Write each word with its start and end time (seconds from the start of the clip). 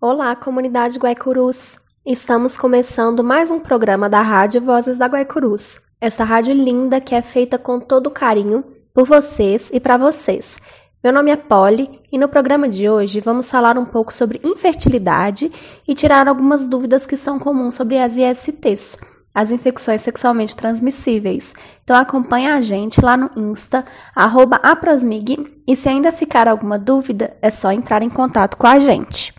Olá, 0.00 0.36
comunidade 0.36 0.98
Guaicurus! 0.98 1.78
Estamos 2.06 2.56
começando 2.56 3.22
mais 3.22 3.50
um 3.50 3.60
programa 3.60 4.08
da 4.08 4.20
Rádio 4.22 4.60
Vozes 4.60 4.98
da 4.98 5.06
Guaicurus. 5.06 5.80
Essa 6.00 6.24
rádio 6.24 6.54
linda 6.54 7.00
que 7.00 7.14
é 7.14 7.22
feita 7.22 7.58
com 7.58 7.80
todo 7.80 8.10
carinho 8.10 8.64
por 8.94 9.06
vocês 9.06 9.70
e 9.72 9.80
para 9.80 9.96
vocês. 9.96 10.56
Meu 11.02 11.12
nome 11.12 11.30
é 11.30 11.36
Polly 11.36 12.00
e 12.12 12.18
no 12.18 12.28
programa 12.28 12.68
de 12.68 12.88
hoje 12.88 13.18
vamos 13.20 13.50
falar 13.50 13.76
um 13.76 13.84
pouco 13.84 14.14
sobre 14.14 14.40
infertilidade 14.44 15.50
e 15.86 15.94
tirar 15.94 16.28
algumas 16.28 16.68
dúvidas 16.68 17.06
que 17.06 17.16
são 17.16 17.38
comuns 17.38 17.74
sobre 17.74 17.98
as 17.98 18.16
ISTs, 18.16 18.96
as 19.34 19.50
infecções 19.50 20.00
sexualmente 20.00 20.54
transmissíveis. 20.54 21.54
Então 21.82 21.96
acompanhe 21.96 22.48
a 22.48 22.60
gente 22.60 23.00
lá 23.00 23.16
no 23.16 23.30
Insta, 23.36 23.84
aprosmig, 24.14 25.62
e 25.66 25.76
se 25.76 25.88
ainda 25.88 26.12
ficar 26.12 26.48
alguma 26.48 26.78
dúvida, 26.78 27.36
é 27.40 27.50
só 27.50 27.72
entrar 27.72 28.02
em 28.02 28.10
contato 28.10 28.56
com 28.56 28.66
a 28.66 28.78
gente. 28.78 29.32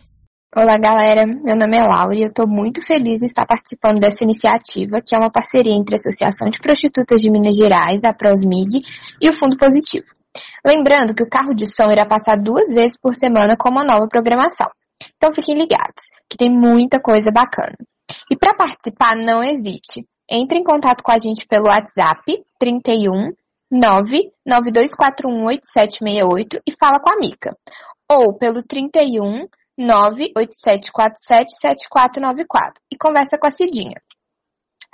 Olá, 0.56 0.78
galera. 0.78 1.26
Meu 1.26 1.56
nome 1.56 1.78
é 1.78 1.84
Laura 1.84 2.16
e 2.16 2.22
eu 2.22 2.28
estou 2.28 2.48
muito 2.48 2.80
feliz 2.86 3.20
de 3.20 3.26
estar 3.26 3.44
participando 3.44 4.00
dessa 4.00 4.24
iniciativa, 4.24 5.02
que 5.02 5.16
é 5.16 5.18
uma 5.18 5.32
parceria 5.32 5.74
entre 5.74 5.96
a 5.96 5.98
Associação 5.98 6.48
de 6.48 6.60
Prostitutas 6.60 7.22
de 7.22 7.32
Minas 7.32 7.56
Gerais, 7.56 8.04
a 8.04 8.14
Prosmig, 8.14 8.82
e 9.20 9.30
o 9.30 9.36
Fundo 9.36 9.58
Positivo. 9.58 10.06
Lembrando 10.66 11.16
que 11.16 11.24
o 11.24 11.30
carro 11.30 11.56
de 11.56 11.66
som 11.66 11.92
irá 11.92 12.06
passar 12.06 12.38
duas 12.38 12.70
vezes 12.70 13.00
por 13.00 13.16
semana 13.16 13.56
com 13.58 13.70
uma 13.70 13.84
nova 13.84 14.08
programação. 14.08 14.70
Então 15.18 15.34
fiquem 15.34 15.56
ligados, 15.56 16.12
que 16.30 16.38
tem 16.38 16.52
muita 16.52 17.00
coisa 17.00 17.32
bacana. 17.32 17.76
E 18.32 18.38
para 18.38 18.56
participar, 18.56 19.16
não 19.16 19.44
hesite. 19.44 20.08
Entre 20.30 20.58
em 20.58 20.64
contato 20.64 21.04
com 21.04 21.12
a 21.12 21.18
gente 21.18 21.46
pelo 21.48 21.68
WhatsApp 21.68 22.22
31 22.60 23.34
992418768 23.74 26.62
e 26.68 26.74
fala 26.80 27.00
com 27.00 27.10
a 27.10 27.18
Mica. 27.18 27.58
Ou 28.10 28.38
pelo 28.38 28.64
31 28.64 29.48
987477494 29.80 32.74
e 32.92 32.98
conversa 32.98 33.38
com 33.40 33.48
a 33.48 33.52
Cidinha. 33.52 34.00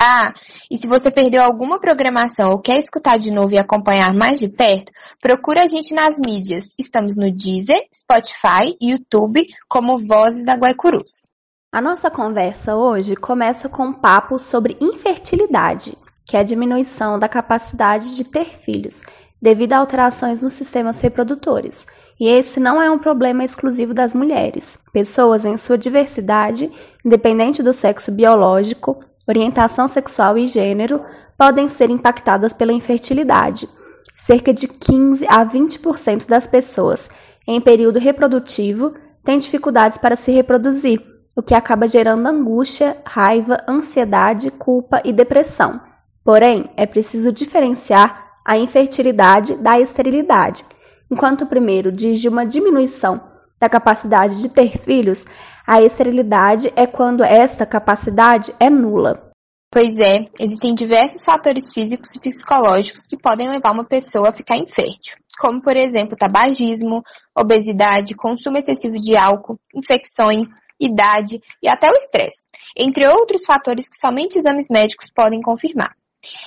Ah, 0.01 0.33
e 0.71 0.77
se 0.77 0.87
você 0.87 1.11
perdeu 1.11 1.43
alguma 1.43 1.77
programação 1.77 2.51
ou 2.51 2.61
quer 2.61 2.79
escutar 2.79 3.19
de 3.19 3.29
novo 3.29 3.53
e 3.53 3.57
acompanhar 3.57 4.13
mais 4.13 4.39
de 4.39 4.47
perto, 4.47 4.93
procura 5.21 5.63
a 5.63 5.67
gente 5.67 5.93
nas 5.93 6.17
mídias. 6.25 6.73
Estamos 6.79 7.17
no 7.17 7.29
Deezer, 7.29 7.85
Spotify 7.93 8.77
e 8.79 8.91
YouTube 8.91 9.45
como 9.67 9.99
Vozes 9.99 10.45
da 10.45 10.55
Guaicurus. 10.55 11.27
A 11.71 11.79
nossa 11.79 12.09
conversa 12.09 12.75
hoje 12.75 13.15
começa 13.15 13.69
com 13.69 13.83
um 13.83 13.93
papo 13.93 14.39
sobre 14.39 14.75
infertilidade, 14.81 15.95
que 16.25 16.35
é 16.35 16.39
a 16.39 16.43
diminuição 16.43 17.19
da 17.19 17.29
capacidade 17.29 18.17
de 18.17 18.23
ter 18.23 18.59
filhos, 18.59 19.03
devido 19.39 19.73
a 19.73 19.77
alterações 19.77 20.41
nos 20.41 20.53
sistemas 20.53 20.99
reprodutores. 20.99 21.85
E 22.19 22.27
esse 22.27 22.59
não 22.59 22.81
é 22.81 22.89
um 22.89 22.97
problema 22.97 23.45
exclusivo 23.45 23.93
das 23.93 24.15
mulheres. 24.15 24.79
Pessoas 24.91 25.45
em 25.45 25.57
sua 25.57 25.77
diversidade, 25.77 26.71
independente 27.05 27.61
do 27.61 27.71
sexo 27.71 28.11
biológico, 28.11 29.05
orientação 29.27 29.87
sexual 29.87 30.39
e 30.39 30.47
gênero 30.47 31.05
podem 31.37 31.69
ser 31.69 31.91
impactadas 31.91 32.51
pela 32.51 32.73
infertilidade. 32.73 33.69
Cerca 34.15 34.51
de 34.51 34.67
15 34.67 35.23
a 35.29 35.45
20% 35.45 36.27
das 36.27 36.47
pessoas 36.47 37.11
em 37.47 37.61
período 37.61 37.99
reprodutivo 37.99 38.95
têm 39.23 39.37
dificuldades 39.37 39.99
para 39.99 40.15
se 40.15 40.31
reproduzir, 40.31 41.18
o 41.39 41.41
que 41.41 41.55
acaba 41.55 41.87
gerando 41.87 42.27
angústia, 42.27 42.97
raiva, 43.05 43.63
ansiedade, 43.65 44.51
culpa 44.51 45.01
e 45.05 45.13
depressão. 45.13 45.79
Porém, 46.21 46.69
é 46.75 46.85
preciso 46.85 47.31
diferenciar 47.31 48.41
a 48.45 48.57
infertilidade 48.57 49.55
da 49.55 49.79
esterilidade. 49.79 50.65
Enquanto 51.09 51.43
o 51.43 51.47
primeiro 51.47 51.93
diz 51.93 52.19
de 52.19 52.27
uma 52.27 52.45
diminuição 52.45 53.21
da 53.57 53.69
capacidade 53.69 54.41
de 54.41 54.49
ter 54.49 54.77
filhos, 54.79 55.25
a 55.65 55.81
esterilidade 55.81 56.73
é 56.75 56.85
quando 56.85 57.23
esta 57.23 57.65
capacidade 57.65 58.53
é 58.59 58.69
nula. 58.69 59.31
Pois 59.71 59.97
é, 59.97 60.27
existem 60.37 60.75
diversos 60.75 61.23
fatores 61.23 61.71
físicos 61.71 62.13
e 62.15 62.19
psicológicos 62.19 63.07
que 63.07 63.17
podem 63.17 63.47
levar 63.47 63.71
uma 63.71 63.85
pessoa 63.85 64.29
a 64.29 64.33
ficar 64.33 64.57
infértil, 64.57 65.15
como 65.39 65.61
por 65.61 65.77
exemplo 65.77 66.17
tabagismo, 66.17 67.01
obesidade, 67.37 68.13
consumo 68.13 68.57
excessivo 68.57 68.99
de 68.99 69.15
álcool, 69.15 69.57
infecções, 69.73 70.49
idade 70.79 71.39
e 71.61 71.67
até 71.67 71.91
o 71.91 71.95
estresse, 71.95 72.45
entre 72.77 73.07
outros 73.07 73.43
fatores 73.45 73.89
que 73.89 73.97
somente 73.97 74.37
exames 74.37 74.67
médicos 74.69 75.09
podem 75.13 75.41
confirmar. 75.41 75.93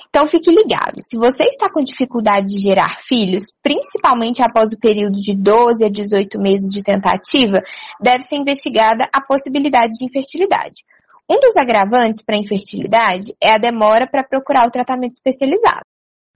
Então 0.09 0.27
fique 0.27 0.51
ligado, 0.51 1.01
se 1.01 1.17
você 1.17 1.45
está 1.45 1.67
com 1.71 1.83
dificuldade 1.83 2.45
de 2.45 2.59
gerar 2.59 3.01
filhos, 3.01 3.51
principalmente 3.61 4.41
após 4.43 4.71
o 4.71 4.79
período 4.79 5.19
de 5.19 5.35
12 5.35 5.83
a 5.83 5.89
18 5.89 6.39
meses 6.39 6.71
de 6.71 6.83
tentativa, 6.83 7.61
deve 7.99 8.23
ser 8.23 8.35
investigada 8.35 9.09
a 9.11 9.19
possibilidade 9.21 9.95
de 9.97 10.05
infertilidade. 10.05 10.83
Um 11.29 11.39
dos 11.39 11.55
agravantes 11.57 12.23
para 12.23 12.35
a 12.35 12.39
infertilidade 12.39 13.33
é 13.41 13.51
a 13.51 13.57
demora 13.57 14.07
para 14.07 14.23
procurar 14.23 14.67
o 14.67 14.71
tratamento 14.71 15.13
especializado. 15.13 15.85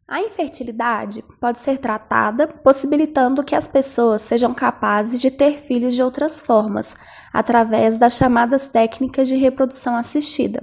A 0.07 0.21
infertilidade 0.21 1.23
pode 1.39 1.59
ser 1.59 1.79
tratada 1.79 2.47
possibilitando 2.47 3.43
que 3.43 3.55
as 3.55 3.67
pessoas 3.67 4.21
sejam 4.21 4.53
capazes 4.53 5.19
de 5.19 5.29
ter 5.29 5.59
filhos 5.59 5.95
de 5.95 6.01
outras 6.01 6.41
formas, 6.41 6.95
através 7.33 7.99
das 7.99 8.13
chamadas 8.13 8.69
técnicas 8.69 9.27
de 9.27 9.35
reprodução 9.35 9.95
assistida 9.95 10.61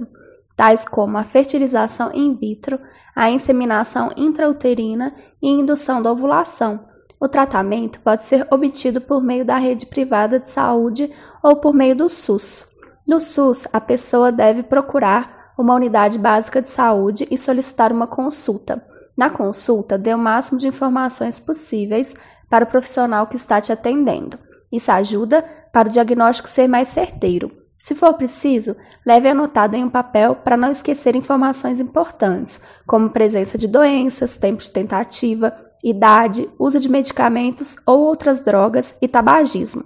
tais 0.55 0.85
como 0.85 1.17
a 1.17 1.23
fertilização 1.23 2.11
in 2.13 2.33
vitro, 2.33 2.79
a 3.15 3.29
inseminação 3.29 4.11
intrauterina 4.15 5.13
e 5.41 5.49
indução 5.49 6.01
da 6.01 6.11
ovulação. 6.11 6.85
O 7.19 7.27
tratamento 7.27 7.99
pode 8.01 8.23
ser 8.23 8.47
obtido 8.51 9.01
por 9.01 9.23
meio 9.23 9.45
da 9.45 9.57
rede 9.57 9.85
privada 9.85 10.39
de 10.39 10.49
saúde 10.49 11.11
ou 11.43 11.57
por 11.57 11.73
meio 11.73 11.95
do 11.95 12.09
SUS. 12.09 12.65
No 13.07 13.21
SUS, 13.21 13.67
a 13.71 13.79
pessoa 13.79 14.31
deve 14.31 14.63
procurar 14.63 15.53
uma 15.57 15.75
unidade 15.75 16.17
básica 16.17 16.61
de 16.61 16.69
saúde 16.69 17.27
e 17.31 17.37
solicitar 17.37 17.91
uma 17.91 18.07
consulta. 18.07 18.83
Na 19.17 19.29
consulta, 19.29 19.97
dê 19.97 20.13
o 20.13 20.17
máximo 20.17 20.59
de 20.59 20.67
informações 20.67 21.39
possíveis 21.39 22.13
para 22.49 22.65
o 22.65 22.67
profissional 22.67 23.27
que 23.27 23.35
está 23.35 23.61
te 23.61 23.71
atendendo. 23.71 24.37
Isso 24.71 24.91
ajuda 24.91 25.43
para 25.71 25.87
o 25.87 25.91
diagnóstico 25.91 26.49
ser 26.49 26.67
mais 26.67 26.89
certeiro. 26.89 27.51
Se 27.77 27.93
for 27.93 28.13
preciso, 28.13 28.75
leve 29.05 29.29
anotado 29.29 29.75
em 29.75 29.83
um 29.83 29.89
papel 29.89 30.35
para 30.35 30.57
não 30.57 30.71
esquecer 30.71 31.15
informações 31.15 31.79
importantes, 31.79 32.59
como 32.85 33.09
presença 33.09 33.57
de 33.57 33.67
doenças, 33.67 34.37
tempo 34.37 34.61
de 34.61 34.71
tentativa, 34.71 35.53
idade, 35.83 36.49
uso 36.57 36.79
de 36.79 36.89
medicamentos 36.89 37.75
ou 37.85 37.99
outras 37.99 38.41
drogas 38.41 38.95
e 39.01 39.07
tabagismo. 39.07 39.83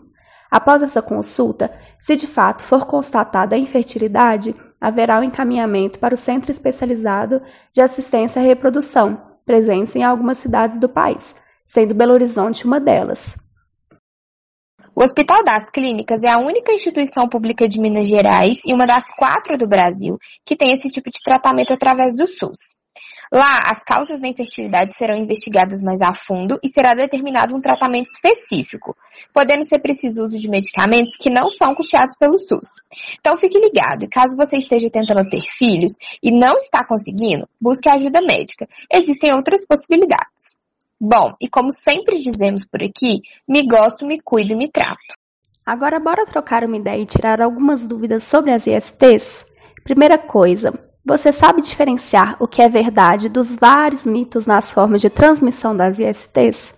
Após 0.50 0.82
essa 0.82 1.02
consulta, 1.02 1.72
se 2.00 2.16
de 2.16 2.26
fato 2.26 2.64
for 2.64 2.86
constatada 2.86 3.56
a 3.56 3.60
infertilidade, 3.60 4.56
haverá 4.80 5.20
um 5.20 5.24
encaminhamento 5.24 6.00
para 6.00 6.14
o 6.14 6.18
Centro 6.18 6.52
Especializado 6.52 7.42
de 7.72 7.82
Assistência 7.82 8.42
à 8.42 8.46
Reprodução, 8.46 9.22
presente 9.46 9.98
em 9.98 10.04
algumas 10.04 10.38
cidades 10.38 10.80
do 10.80 10.88
país, 10.88 11.36
sendo 11.66 11.96
Belo 11.96 12.14
Horizonte 12.14 12.66
uma 12.66 12.80
delas. 12.80 13.38
O 14.96 15.04
Hospital 15.04 15.44
das 15.44 15.70
Clínicas 15.70 16.22
é 16.24 16.32
a 16.32 16.40
única 16.40 16.74
instituição 16.74 17.28
pública 17.30 17.68
de 17.70 17.80
Minas 17.80 18.08
Gerais 18.08 18.58
e 18.66 18.74
uma 18.74 18.86
das 18.86 19.06
quatro 19.18 19.58
do 19.58 19.68
Brasil 19.68 20.18
que 20.46 20.56
tem 20.56 20.74
esse 20.74 20.90
tipo 20.90 21.10
de 21.10 21.20
tratamento 21.24 21.72
através 21.72 22.14
do 22.14 22.28
SUS. 22.28 22.58
Lá, 23.32 23.60
as 23.66 23.84
causas 23.84 24.20
da 24.20 24.28
infertilidade 24.28 24.96
serão 24.96 25.16
investigadas 25.16 25.84
mais 25.84 26.02
a 26.02 26.12
fundo 26.14 26.60
e 26.64 26.70
será 26.70 26.96
determinado 26.96 27.56
um 27.56 27.62
tratamento 27.62 28.08
específico, 28.08 28.98
podendo 29.32 29.64
ser 29.64 29.78
preciso 29.80 30.26
uso 30.26 30.36
de 30.36 30.50
medicamentos 30.50 31.16
que 31.16 31.30
não 31.30 31.48
são 31.48 31.76
custeados 31.76 32.18
pelo 32.18 32.40
SUS. 32.40 32.68
Então 33.20 33.38
fique 33.38 33.60
ligado, 33.60 34.04
e 34.04 34.10
caso 34.10 34.36
você 34.36 34.58
esteja 34.58 34.90
tentando 34.90 35.30
ter 35.30 35.42
filhos 35.42 35.94
e 36.24 36.32
não 36.32 36.58
está 36.58 36.84
conseguindo, 36.84 37.48
busque 37.62 37.88
ajuda 37.88 38.20
médica. 38.20 38.68
Existem 38.92 39.32
outras 39.32 39.64
possibilidades. 39.64 40.58
Bom, 41.00 41.36
e 41.40 41.48
como 41.48 41.72
sempre 41.72 42.20
dizemos 42.20 42.66
por 42.66 42.82
aqui, 42.82 43.22
me 43.48 43.66
gosto, 43.66 44.08
me 44.08 44.20
cuido 44.20 44.54
e 44.54 44.56
me 44.56 44.68
trato. 44.68 45.20
Agora 45.64 46.00
bora 46.00 46.25
trocar 46.25 46.64
uma 46.64 46.78
ideia 46.78 47.00
e 47.00 47.06
tirar 47.06 47.40
algumas 47.40 47.88
dúvidas 47.88 48.24
sobre 48.24 48.52
as 48.52 48.66
ISTs? 48.66 49.46
Primeira 49.84 50.18
coisa, 50.18 50.74
você 51.10 51.32
sabe 51.32 51.64
diferenciar 51.64 52.36
o 52.40 52.48
que 52.48 52.62
é 52.62 52.70
verdade 52.70 53.30
dos 53.30 53.56
vários 53.56 54.06
mitos 54.06 54.46
nas 54.46 54.72
formas 54.72 55.02
de 55.02 55.10
transmissão 55.10 55.76
das 55.76 55.98
ISTs? 55.98 56.76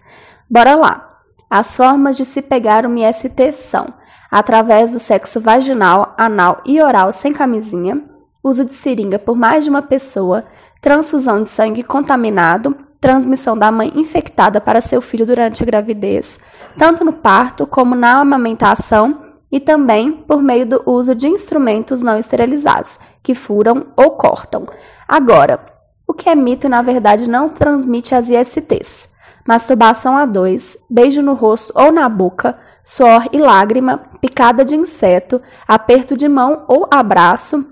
Bora 0.49 0.73
lá! 0.73 1.19
As 1.49 1.75
formas 1.75 2.15
de 2.15 2.23
se 2.23 2.41
pegar 2.41 2.85
uma 2.85 3.09
IST 3.09 3.51
são 3.51 3.93
através 4.31 4.93
do 4.93 4.99
sexo 4.99 5.41
vaginal, 5.41 6.15
anal 6.17 6.61
e 6.65 6.81
oral 6.81 7.11
sem 7.11 7.33
camisinha, 7.33 8.01
uso 8.41 8.63
de 8.63 8.73
seringa 8.73 9.19
por 9.19 9.35
mais 9.35 9.65
de 9.65 9.69
uma 9.69 9.81
pessoa, 9.81 10.45
transfusão 10.79 11.43
de 11.43 11.49
sangue 11.49 11.83
contaminado, 11.83 12.73
transmissão 13.01 13.57
da 13.57 13.69
mãe 13.69 13.91
infectada 13.95 14.61
para 14.61 14.79
seu 14.79 15.01
filho 15.01 15.25
durante 15.25 15.61
a 15.61 15.65
gravidez, 15.65 16.39
tanto 16.77 17.03
no 17.03 17.11
parto 17.11 17.67
como 17.67 17.95
na 17.95 18.21
amamentação 18.21 19.25
e 19.51 19.59
também 19.59 20.09
por 20.09 20.41
meio 20.41 20.65
do 20.65 20.81
uso 20.85 21.13
de 21.13 21.27
instrumentos 21.27 22.01
não 22.01 22.17
esterilizados, 22.17 22.97
que 23.23 23.35
furam 23.35 23.87
ou 23.95 24.11
cortam. 24.11 24.65
Agora, 25.07 25.59
o 26.07 26.13
que 26.13 26.29
é 26.29 26.35
mito 26.35 26.67
na 26.67 26.81
verdade 26.81 27.29
não 27.29 27.47
transmite 27.47 28.13
as 28.15 28.29
ISTs? 28.29 29.11
masturbação 29.47 30.15
a 30.17 30.25
dois, 30.25 30.77
beijo 30.89 31.21
no 31.21 31.33
rosto 31.33 31.73
ou 31.75 31.91
na 31.91 32.07
boca, 32.07 32.57
suor 32.83 33.27
e 33.31 33.39
lágrima, 33.39 33.99
picada 34.19 34.63
de 34.63 34.75
inseto, 34.75 35.41
aperto 35.67 36.15
de 36.15 36.27
mão 36.27 36.65
ou 36.67 36.87
abraço, 36.91 37.65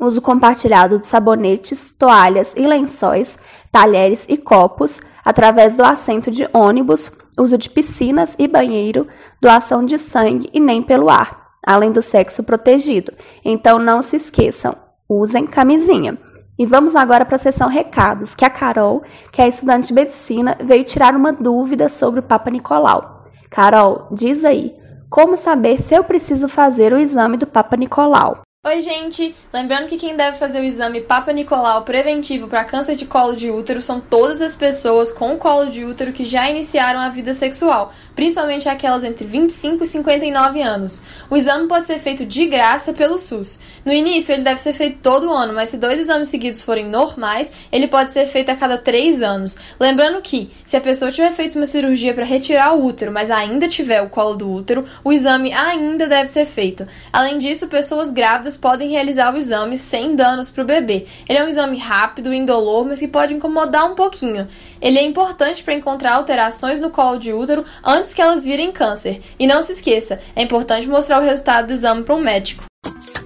uso 0.00 0.20
compartilhado 0.20 0.98
de 0.98 1.06
sabonetes, 1.06 1.92
toalhas 1.92 2.54
e 2.56 2.66
lençóis, 2.66 3.38
talheres 3.70 4.26
e 4.28 4.36
copos, 4.36 5.00
através 5.24 5.76
do 5.76 5.84
assento 5.84 6.30
de 6.30 6.48
ônibus, 6.52 7.12
uso 7.38 7.56
de 7.56 7.70
piscinas 7.70 8.34
e 8.38 8.48
banheiro, 8.48 9.06
doação 9.40 9.84
de 9.84 9.98
sangue 9.98 10.50
e 10.52 10.60
nem 10.60 10.82
pelo 10.82 11.08
ar, 11.08 11.52
além 11.64 11.92
do 11.92 12.02
sexo 12.02 12.42
protegido. 12.42 13.12
Então 13.44 13.78
não 13.78 14.02
se 14.02 14.16
esqueçam, 14.16 14.74
usem 15.18 15.46
camisinha. 15.46 16.18
E 16.58 16.66
vamos 16.66 16.94
agora 16.94 17.24
para 17.24 17.36
a 17.36 17.38
sessão 17.38 17.68
recados, 17.68 18.34
que 18.34 18.44
a 18.44 18.50
Carol, 18.50 19.02
que 19.30 19.40
é 19.40 19.48
estudante 19.48 19.88
de 19.88 19.94
medicina, 19.94 20.56
veio 20.62 20.84
tirar 20.84 21.16
uma 21.16 21.32
dúvida 21.32 21.88
sobre 21.88 22.20
o 22.20 22.22
Papa 22.22 22.50
Nicolau. 22.50 23.24
Carol, 23.50 24.08
diz 24.12 24.44
aí, 24.44 24.74
como 25.10 25.36
saber 25.36 25.80
se 25.80 25.94
eu 25.94 26.04
preciso 26.04 26.48
fazer 26.48 26.92
o 26.92 26.98
exame 26.98 27.36
do 27.36 27.46
Papa 27.46 27.76
Nicolau? 27.76 28.42
Oi, 28.64 28.80
gente! 28.80 29.34
Lembrando 29.52 29.88
que 29.88 29.98
quem 29.98 30.14
deve 30.14 30.38
fazer 30.38 30.60
o 30.60 30.64
exame 30.64 31.00
Papa 31.00 31.32
Nicolau 31.32 31.82
preventivo 31.82 32.46
para 32.46 32.62
câncer 32.62 32.94
de 32.94 33.04
colo 33.04 33.34
de 33.34 33.50
útero 33.50 33.82
são 33.82 34.00
todas 34.00 34.40
as 34.40 34.54
pessoas 34.54 35.10
com 35.10 35.36
colo 35.36 35.68
de 35.68 35.84
útero 35.84 36.12
que 36.12 36.24
já 36.24 36.48
iniciaram 36.48 37.00
a 37.00 37.08
vida 37.08 37.34
sexual, 37.34 37.92
principalmente 38.14 38.68
aquelas 38.68 39.02
entre 39.02 39.26
25 39.26 39.82
e 39.82 39.86
59 39.88 40.62
anos. 40.62 41.02
O 41.28 41.36
exame 41.36 41.66
pode 41.66 41.86
ser 41.86 41.98
feito 41.98 42.24
de 42.24 42.46
graça 42.46 42.92
pelo 42.92 43.18
SUS. 43.18 43.58
No 43.84 43.92
início, 43.92 44.32
ele 44.32 44.44
deve 44.44 44.60
ser 44.60 44.74
feito 44.74 45.00
todo 45.00 45.32
ano, 45.32 45.52
mas 45.52 45.70
se 45.70 45.76
dois 45.76 45.98
exames 45.98 46.28
seguidos 46.28 46.62
forem 46.62 46.88
normais, 46.88 47.50
ele 47.72 47.88
pode 47.88 48.12
ser 48.12 48.26
feito 48.26 48.50
a 48.50 48.56
cada 48.56 48.78
três 48.78 49.24
anos. 49.24 49.58
Lembrando 49.80 50.22
que, 50.22 50.52
se 50.64 50.76
a 50.76 50.80
pessoa 50.80 51.10
tiver 51.10 51.32
feito 51.32 51.56
uma 51.56 51.66
cirurgia 51.66 52.14
para 52.14 52.24
retirar 52.24 52.74
o 52.74 52.86
útero, 52.86 53.10
mas 53.10 53.28
ainda 53.28 53.66
tiver 53.66 54.00
o 54.02 54.08
colo 54.08 54.36
do 54.36 54.48
útero, 54.48 54.86
o 55.02 55.12
exame 55.12 55.52
ainda 55.52 56.06
deve 56.06 56.28
ser 56.28 56.46
feito. 56.46 56.86
Além 57.12 57.38
disso, 57.38 57.66
pessoas 57.66 58.08
grávidas 58.08 58.51
podem 58.56 58.90
realizar 58.90 59.32
o 59.32 59.36
exame 59.36 59.78
sem 59.78 60.14
danos 60.14 60.50
para 60.50 60.62
o 60.62 60.66
bebê. 60.66 61.06
Ele 61.28 61.38
é 61.38 61.44
um 61.44 61.48
exame 61.48 61.78
rápido, 61.78 62.32
indolor, 62.32 62.84
mas 62.84 62.98
que 62.98 63.08
pode 63.08 63.34
incomodar 63.34 63.90
um 63.90 63.94
pouquinho. 63.94 64.48
Ele 64.80 64.98
é 64.98 65.02
importante 65.02 65.62
para 65.62 65.74
encontrar 65.74 66.14
alterações 66.14 66.80
no 66.80 66.90
colo 66.90 67.18
de 67.18 67.32
útero 67.32 67.64
antes 67.84 68.14
que 68.14 68.22
elas 68.22 68.44
virem 68.44 68.72
câncer. 68.72 69.22
E 69.38 69.46
não 69.46 69.62
se 69.62 69.72
esqueça, 69.72 70.20
é 70.34 70.42
importante 70.42 70.88
mostrar 70.88 71.20
o 71.20 71.24
resultado 71.24 71.66
do 71.66 71.72
exame 71.72 72.02
para 72.02 72.14
um 72.14 72.20
médico. 72.20 72.64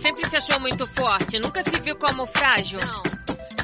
Sempre 0.00 0.28
se 0.28 0.37
achou 0.37 0.61
muito 0.61 0.87
forte, 0.94 1.38
nunca 1.38 1.64
se 1.64 1.81
viu 1.81 1.96
como 1.96 2.26
frágil. 2.26 2.78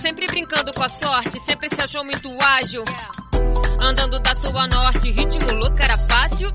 Sempre 0.00 0.26
brincando 0.26 0.73
com 0.73 0.82
a 0.82 0.88
sorte, 0.88 1.38
sempre 1.41 1.69
se 1.69 1.81
achou 1.81 2.05
muito 2.05 2.29
ágil. 2.43 2.85
Andando 3.81 4.19
da 4.19 4.35
sua 4.35 4.67
norte, 4.67 5.11
ritmo 5.11 5.53
louco 5.53 5.76
era 5.81 5.97
fácil. 5.99 6.50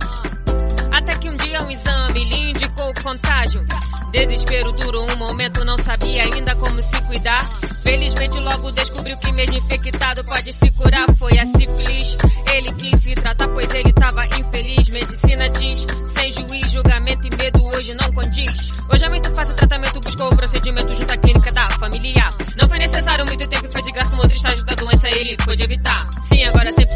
Até 0.98 1.16
que 1.16 1.30
um 1.30 1.36
dia 1.38 1.62
um 1.62 1.70
exame 1.70 2.24
lhe 2.26 2.50
indicou 2.50 2.90
o 2.90 3.04
contágio. 3.04 3.64
Desespero 4.10 4.72
durou 4.72 5.06
um 5.12 5.16
momento, 5.16 5.64
não 5.64 5.78
sabia 5.78 6.24
ainda 6.24 6.56
como 6.56 6.76
se 6.82 7.02
cuidar. 7.04 7.40
Felizmente 7.84 8.40
logo 8.40 8.72
descobriu 8.72 9.16
que 9.18 9.32
mesmo 9.32 9.58
infectado 9.58 10.24
pode 10.24 10.52
se 10.52 10.72
curar. 10.72 11.06
Foi 11.20 11.38
a 11.38 11.46
sífilis. 11.46 12.18
Ele 12.52 12.74
quis 12.74 13.04
se 13.04 13.14
tratar, 13.14 13.48
pois 13.50 13.72
ele 13.76 13.94
tava 13.94 14.26
infeliz. 14.26 14.90
Medicina 14.90 15.48
diz, 15.50 15.86
sem 16.16 16.32
juiz, 16.32 16.72
julgamento 16.72 17.28
e 17.28 17.38
medo 17.38 17.64
hoje 17.64 17.94
não 17.94 18.12
condiz. 18.12 18.72
Hoje 18.92 19.06
é 19.06 19.10
muito 19.10 19.32
fácil 19.36 19.54
o 19.54 19.56
tratamento, 19.56 20.00
buscou 20.00 20.28
o 20.28 20.36
procedimento 20.36 20.96
junto 20.96 21.14
à 21.14 21.18
clínica 21.18 21.52
da 21.52 21.70
família. 21.72 22.28
Não 22.56 22.68
foi 22.68 22.80
necessário 22.80 23.24
muito 23.24 23.48
tempo, 23.48 23.72
foi 23.72 23.84
de 23.84 23.92
graça 23.92 24.16
um 24.16 24.18
outro 24.20 24.36
estágio 24.36 24.66
da 24.66 24.74
doença, 24.74 25.08
ele 25.10 25.38
pôde 25.38 25.62
evitar. 25.62 26.10
Sim, 26.24 26.44
agora 26.46 26.74
sempre 26.74 26.87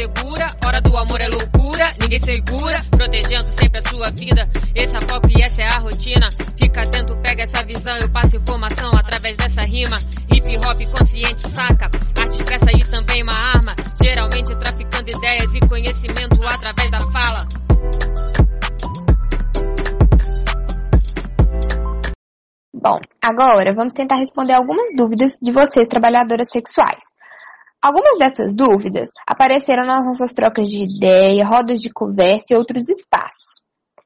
segura. 0.00 0.46
Hora 0.64 0.80
do 0.80 0.96
amor 0.96 1.20
é 1.20 1.28
loucura, 1.28 1.92
ninguém 2.00 2.20
segura, 2.20 2.82
protegendo 2.90 3.44
sempre 3.44 3.80
a 3.80 3.88
sua 3.88 4.10
vida. 4.10 4.48
Esse 4.74 4.96
é 4.96 5.00
foco 5.00 5.28
e 5.28 5.42
essa 5.42 5.62
é 5.62 5.66
a 5.66 5.78
rotina. 5.78 6.28
Fica 6.56 6.80
atento, 6.80 7.16
pega 7.16 7.42
essa 7.42 7.62
visão, 7.64 7.96
eu 8.00 8.08
passo 8.10 8.36
informação 8.36 8.90
através 8.94 9.36
dessa 9.36 9.60
rima. 9.60 9.98
Hip 10.32 10.58
hop 10.58 10.80
consciente, 10.98 11.42
saca? 11.42 11.90
Arte 12.18 12.36
expressa 12.36 12.70
e 12.72 12.82
também 12.84 13.22
uma 13.22 13.34
arma. 13.34 13.72
Geralmente 14.02 14.56
traficando 14.56 15.10
ideias 15.10 15.54
e 15.54 15.60
conhecimento 15.68 16.42
através 16.46 16.90
da 16.90 17.00
fala. 17.00 17.46
Bom, 22.72 22.98
agora 23.22 23.74
vamos 23.76 23.92
tentar 23.92 24.16
responder 24.16 24.54
algumas 24.54 24.94
dúvidas 24.96 25.36
de 25.42 25.52
vocês, 25.52 25.86
trabalhadoras 25.86 26.48
sexuais. 26.48 27.04
Algumas 27.82 28.18
dessas 28.18 28.54
dúvidas 28.54 29.08
apareceram 29.26 29.86
nas 29.86 30.04
nossas 30.04 30.34
trocas 30.34 30.68
de 30.68 30.84
ideia, 30.84 31.46
rodas 31.46 31.80
de 31.80 31.90
conversa 31.90 32.52
e 32.52 32.54
outros 32.54 32.86
espaços. 32.90 33.62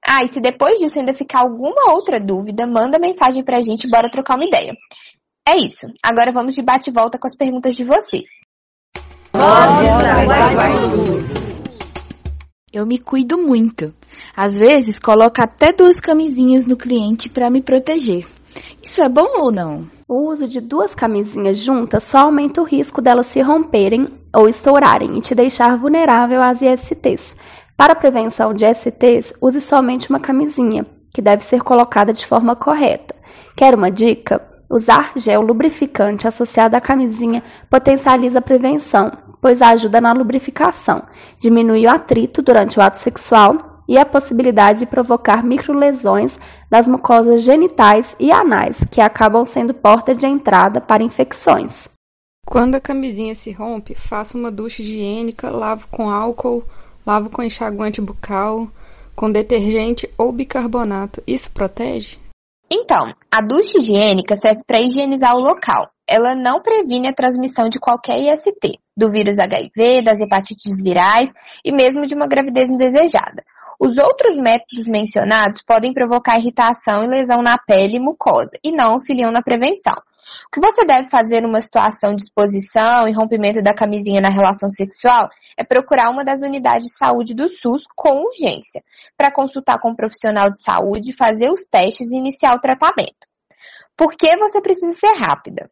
Ah, 0.07 0.23
e 0.23 0.33
se 0.33 0.41
depois 0.41 0.79
disso 0.79 0.99
ainda 0.99 1.13
ficar 1.13 1.41
alguma 1.41 1.93
outra 1.93 2.21
dúvida, 2.21 2.67
manda 2.69 3.01
mensagem 3.01 3.43
pra 3.43 3.63
gente 3.63 3.91
bora 3.91 4.11
trocar 4.11 4.37
uma 4.37 4.45
ideia. 4.45 4.73
É 5.49 5.57
isso. 5.57 5.87
Agora 6.05 6.31
vamos 6.33 6.55
de 6.55 6.63
bate 6.63 6.89
e 6.89 6.93
volta 6.93 7.19
com 7.19 7.27
as 7.27 7.37
perguntas 7.37 7.75
de 7.75 7.85
vocês. 7.85 8.29
Eu 12.73 12.87
me 12.87 12.99
cuido 12.99 13.39
muito. 13.39 13.93
Às 14.37 14.57
vezes 14.57 15.01
coloco 15.01 15.43
até 15.43 15.73
duas 15.73 15.99
camisinhas 15.99 16.65
no 16.65 16.77
cliente 16.77 17.29
para 17.29 17.51
me 17.51 17.61
proteger. 17.61 18.25
Isso 18.81 19.03
é 19.03 19.09
bom 19.09 19.43
ou 19.43 19.51
não? 19.51 19.94
O 20.07 20.29
uso 20.29 20.47
de 20.47 20.61
duas 20.61 20.95
camisinhas 20.95 21.57
juntas 21.57 22.03
só 22.03 22.19
aumenta 22.19 22.61
o 22.61 22.65
risco 22.65 23.01
delas 23.01 23.27
se 23.27 23.41
romperem 23.41 24.07
ou 24.35 24.47
estourarem 24.47 25.17
e 25.17 25.21
te 25.23 25.35
deixar 25.35 25.79
vulnerável 25.79 26.43
às 26.43 26.61
ISTs. 26.61 27.35
Para 27.75 27.95
prevenção 27.95 28.53
de 28.53 28.67
STs, 28.67 29.33
use 29.41 29.63
somente 29.63 30.11
uma 30.11 30.21
camisinha, 30.21 30.85
que 31.15 31.23
deve 31.23 31.43
ser 31.43 31.63
colocada 31.63 32.13
de 32.13 32.27
forma 32.27 32.55
correta. 32.55 33.15
Quer 33.57 33.75
uma 33.75 33.91
dica? 33.91 34.43
Usar 34.69 35.13
gel 35.17 35.41
lubrificante 35.41 36.29
associado 36.29 36.77
à 36.77 36.83
camisinha 36.83 37.43
potencializa 37.71 38.41
a 38.41 38.43
prevenção, 38.43 39.11
pois 39.41 39.63
ajuda 39.63 40.03
na 40.03 40.13
lubrificação, 40.13 41.03
diminui 41.39 41.87
o 41.87 41.91
atrito 41.91 42.43
durante 42.43 42.79
o 42.79 42.83
ato 42.83 42.99
sexual 42.99 43.74
e 43.89 43.99
a 43.99 44.07
possibilidade 44.07 44.81
de 44.81 44.87
provocar 44.87 45.45
microlesões 45.45 46.39
das 46.71 46.89
mucosas 46.89 47.43
genitais 47.43 48.17
e 48.19 48.33
anais, 48.33 48.85
que 48.91 49.01
acabam 49.01 49.45
sendo 49.45 49.75
porta 49.75 50.15
de 50.15 50.27
entrada 50.27 50.81
para 50.81 51.03
infecções. 51.03 51.89
Quando 52.47 52.75
a 52.75 52.81
camisinha 52.81 53.35
se 53.35 53.51
rompe, 53.53 53.95
faça 53.95 54.37
uma 54.37 54.51
ducha 54.51 54.83
higiênica, 54.83 55.51
lavo 55.51 55.87
com 55.91 56.11
álcool, 56.11 56.63
lavo 57.07 57.31
com 57.31 57.43
enxaguante 57.43 58.01
bucal, 58.01 58.69
com 59.15 59.31
detergente 59.31 60.09
ou 60.19 60.31
bicarbonato. 60.33 61.23
Isso 61.27 61.51
protege? 61.51 62.19
Então, 62.71 63.07
a 63.31 63.41
ducha 63.41 63.79
higiênica 63.79 64.37
serve 64.37 64.63
para 64.67 64.81
higienizar 64.81 65.37
o 65.37 65.41
local. 65.41 65.91
Ela 66.09 66.35
não 66.35 66.61
previne 66.61 67.09
a 67.09 67.15
transmissão 67.15 67.69
de 67.69 67.79
qualquer 67.79 68.19
IST, 68.19 68.79
do 68.97 69.11
vírus 69.11 69.39
HIV, 69.39 70.03
das 70.03 70.21
hepatites 70.21 70.83
virais 70.83 71.31
e 71.65 71.73
mesmo 71.73 72.07
de 72.07 72.15
uma 72.15 72.27
gravidez 72.27 72.71
indesejada. 72.71 73.43
Os 73.81 73.97
outros 73.99 74.37
métodos 74.37 74.87
mencionados 74.87 75.63
podem 75.63 75.93
provocar 75.93 76.39
irritação 76.39 77.05
e 77.05 77.09
lesão 77.09 77.43
na 77.43 77.59
pele 77.59 77.97
e 77.97 78.01
mucosa 78.01 78.51
e 78.65 78.73
não 78.73 78.93
auxiliam 78.93 79.31
na 79.31 79.43
prevenção. 79.43 79.95
O 80.47 80.51
que 80.53 80.61
você 80.61 80.85
deve 80.85 81.11
fazer 81.11 81.43
numa 81.43 81.61
situação 81.61 82.15
de 82.15 82.23
exposição 82.23 83.07
e 83.07 83.13
rompimento 83.13 83.63
da 83.63 83.75
camisinha 83.75 84.21
na 84.21 84.31
relação 84.31 84.69
sexual 84.69 85.29
é 85.57 85.65
procurar 85.65 86.11
uma 86.11 86.25
das 86.25 86.41
unidades 86.43 86.87
de 86.87 86.97
saúde 86.97 87.35
do 87.35 87.49
SUS 87.61 87.83
com 87.95 88.23
urgência, 88.23 88.83
para 89.17 89.33
consultar 89.33 89.79
com 89.79 89.91
um 89.91 89.97
profissional 89.97 90.51
de 90.51 90.63
saúde, 90.63 91.17
fazer 91.17 91.51
os 91.51 91.65
testes 91.71 92.11
e 92.11 92.17
iniciar 92.17 92.55
o 92.55 92.61
tratamento. 92.61 93.27
Por 93.97 94.17
que 94.17 94.37
você 94.37 94.61
precisa 94.61 94.93
ser 94.93 95.15
rápida? 95.15 95.71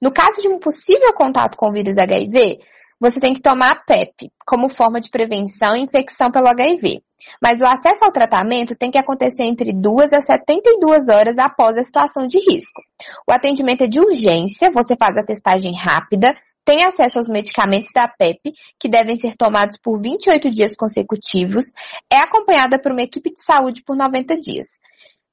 No 0.00 0.12
caso 0.12 0.40
de 0.40 0.48
um 0.48 0.58
possível 0.58 1.12
contato 1.14 1.56
com 1.56 1.68
o 1.68 1.72
vírus 1.72 1.98
HIV, 1.98 2.58
você 3.00 3.20
tem 3.20 3.34
que 3.34 3.40
tomar 3.40 3.72
a 3.72 3.80
PEP 3.80 4.30
como 4.46 4.68
forma 4.68 5.00
de 5.00 5.10
prevenção 5.10 5.76
e 5.76 5.82
infecção 5.82 6.30
pelo 6.30 6.48
HIV. 6.48 7.02
Mas 7.42 7.60
o 7.60 7.66
acesso 7.66 8.04
ao 8.04 8.12
tratamento 8.12 8.76
tem 8.76 8.90
que 8.90 8.98
acontecer 8.98 9.44
entre 9.44 9.72
2 9.72 10.12
a 10.12 10.20
72 10.20 11.08
horas 11.08 11.38
após 11.38 11.76
a 11.76 11.84
situação 11.84 12.26
de 12.26 12.38
risco. 12.38 12.82
O 13.28 13.32
atendimento 13.32 13.84
é 13.84 13.86
de 13.86 13.98
urgência, 13.98 14.70
você 14.72 14.94
faz 14.96 15.16
a 15.16 15.24
testagem 15.24 15.74
rápida, 15.74 16.34
tem 16.64 16.82
acesso 16.82 17.18
aos 17.18 17.28
medicamentos 17.28 17.90
da 17.94 18.08
PEP, 18.08 18.52
que 18.80 18.88
devem 18.88 19.18
ser 19.18 19.36
tomados 19.36 19.78
por 19.78 20.00
28 20.00 20.50
dias 20.50 20.74
consecutivos, 20.74 21.64
é 22.10 22.16
acompanhada 22.16 22.80
por 22.80 22.92
uma 22.92 23.02
equipe 23.02 23.30
de 23.30 23.42
saúde 23.42 23.82
por 23.84 23.96
90 23.96 24.40
dias. 24.40 24.68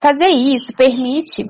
Fazer 0.02 0.30
isso 0.30 0.74
permite 0.74 1.46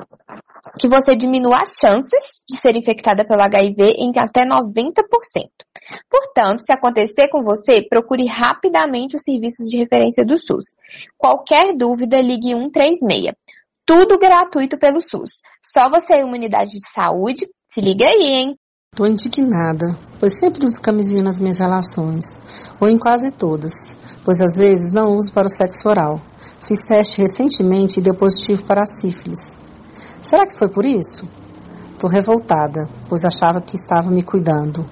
que 0.80 0.88
você 0.88 1.16
diminua 1.16 1.64
as 1.64 1.76
chances 1.80 2.44
de 2.50 2.58
ser 2.58 2.76
infectada 2.76 3.26
pelo 3.26 3.42
HIV 3.42 3.96
em 3.98 4.12
até 4.18 4.46
90%. 4.46 4.94
Portanto, 6.10 6.62
se 6.62 6.72
acontecer 6.72 7.28
com 7.30 7.44
você, 7.44 7.82
procure 7.88 8.26
rapidamente 8.28 9.16
os 9.16 9.24
serviços 9.24 9.68
de 9.68 9.78
referência 9.78 10.26
do 10.26 10.38
SUS. 10.38 10.76
Qualquer 11.18 11.76
dúvida, 11.76 12.22
ligue 12.22 12.54
136. 12.54 13.34
Tudo 13.86 14.18
gratuito 14.18 14.78
pelo 14.78 15.02
SUS. 15.02 15.42
Só 15.64 15.90
você 15.90 16.20
e 16.20 16.24
uma 16.24 16.36
unidade 16.36 16.72
de 16.72 16.90
saúde. 16.90 17.50
Se 17.68 17.82
liga 17.82 18.06
aí, 18.06 18.24
hein? 18.24 18.56
Tô 18.94 19.06
indignada, 19.06 19.98
pois 20.20 20.38
sempre 20.38 20.66
uso 20.66 20.82
camisinha 20.82 21.24
nas 21.24 21.40
minhas 21.40 21.60
relações, 21.60 22.42
ou 22.78 22.90
em 22.90 22.98
quase 22.98 23.32
todas, 23.32 23.96
pois 24.26 24.42
às 24.42 24.58
vezes 24.58 24.92
não 24.92 25.16
uso 25.16 25.32
para 25.32 25.48
o 25.48 25.50
sexo 25.50 25.88
oral. 25.88 26.20
Fiz 26.68 26.84
teste 26.84 27.22
recentemente 27.22 28.00
e 28.00 28.04
deu 28.04 28.14
positivo 28.14 28.66
para 28.66 28.84
a 28.84 28.86
sífilis. 28.86 29.58
Será 30.22 30.46
que 30.46 30.58
foi 30.58 30.70
por 30.70 30.86
isso? 30.86 31.28
Tô 31.98 32.08
revoltada, 32.08 32.88
pois 33.10 33.26
achava 33.26 33.60
que 33.60 33.76
estava 33.76 34.12
me 34.12 34.22
cuidando. 34.22 34.86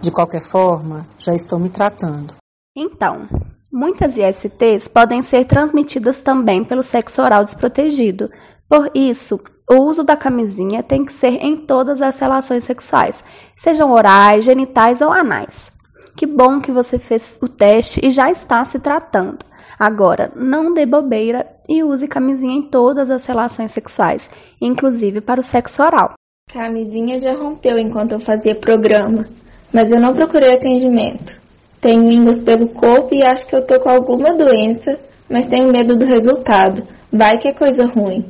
De 0.00 0.10
qualquer 0.10 0.40
forma, 0.40 1.06
já 1.18 1.34
estou 1.34 1.58
me 1.58 1.68
tratando. 1.68 2.34
Então, 2.76 3.28
muitas 3.70 4.16
ISTs 4.16 4.88
podem 4.88 5.20
ser 5.20 5.44
transmitidas 5.44 6.20
também 6.20 6.64
pelo 6.64 6.82
sexo 6.82 7.22
oral 7.22 7.44
desprotegido. 7.44 8.30
Por 8.68 8.90
isso, 8.94 9.38
o 9.70 9.82
uso 9.82 10.02
da 10.02 10.16
camisinha 10.16 10.82
tem 10.82 11.04
que 11.04 11.12
ser 11.12 11.44
em 11.44 11.56
todas 11.56 12.00
as 12.00 12.18
relações 12.18 12.64
sexuais, 12.64 13.22
sejam 13.54 13.92
orais, 13.92 14.44
genitais 14.44 15.02
ou 15.02 15.12
anais. 15.12 15.70
Que 16.16 16.26
bom 16.26 16.60
que 16.60 16.72
você 16.72 16.98
fez 16.98 17.38
o 17.42 17.48
teste 17.48 18.00
e 18.02 18.10
já 18.10 18.30
está 18.30 18.64
se 18.64 18.78
tratando. 18.78 19.44
Agora, 19.78 20.32
não 20.36 20.72
dê 20.72 20.86
bobeira 20.86 21.46
e 21.68 21.82
use 21.82 22.06
camisinha 22.06 22.54
em 22.54 22.62
todas 22.62 23.10
as 23.10 23.24
relações 23.26 23.72
sexuais, 23.72 24.30
inclusive 24.60 25.20
para 25.20 25.40
o 25.40 25.42
sexo 25.42 25.82
oral. 25.82 26.14
Camisinha 26.52 27.18
já 27.18 27.32
rompeu 27.34 27.78
enquanto 27.78 28.12
eu 28.12 28.20
fazia 28.20 28.54
programa, 28.54 29.24
mas 29.72 29.90
eu 29.90 30.00
não 30.00 30.12
procurei 30.12 30.54
atendimento. 30.54 31.40
Tenho 31.80 32.08
línguas 32.08 32.40
pelo 32.40 32.68
corpo 32.68 33.14
e 33.14 33.22
acho 33.22 33.46
que 33.46 33.56
eu 33.56 33.66
tô 33.66 33.78
com 33.80 33.90
alguma 33.90 34.36
doença, 34.36 34.98
mas 35.28 35.46
tenho 35.46 35.72
medo 35.72 35.96
do 35.96 36.04
resultado. 36.04 36.86
Vai 37.12 37.38
que 37.38 37.48
é 37.48 37.52
coisa 37.52 37.84
ruim. 37.86 38.28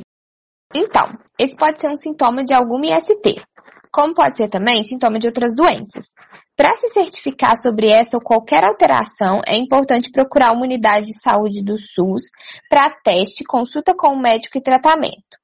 Então, 0.75 1.07
esse 1.39 1.55
pode 1.55 1.79
ser 1.79 1.89
um 1.89 1.95
sintoma 1.95 2.43
de 2.43 2.53
alguma 2.53 2.85
IST, 2.87 3.41
como 3.91 4.13
pode 4.13 4.35
ser 4.35 4.49
também 4.49 4.83
sintoma 4.83 5.19
de 5.19 5.27
outras 5.27 5.55
doenças. 5.55 6.07
Para 6.57 6.73
se 6.75 6.87
certificar 6.87 7.57
sobre 7.57 7.89
essa 7.89 8.15
ou 8.15 8.23
qualquer 8.23 8.63
alteração, 8.63 9.41
é 9.45 9.57
importante 9.57 10.09
procurar 10.09 10.53
uma 10.53 10.63
unidade 10.63 11.07
de 11.07 11.19
saúde 11.19 11.61
do 11.61 11.77
SUS 11.77 12.29
para 12.69 12.89
teste, 13.03 13.43
consulta 13.43 13.93
com 13.93 14.13
o 14.13 14.21
médico 14.21 14.57
e 14.57 14.61
tratamento. 14.61 15.37